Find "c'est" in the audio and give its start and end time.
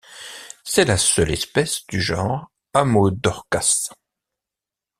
0.63-0.85